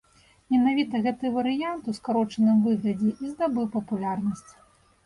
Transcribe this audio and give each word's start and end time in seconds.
Менавіта 0.53 1.01
гэты 1.03 1.31
варыянт 1.35 1.83
у 1.91 1.95
скарочаным 1.99 2.57
выглядзе 2.67 3.09
і 3.23 3.35
здабыў 3.35 3.73
папулярнасць. 3.79 4.51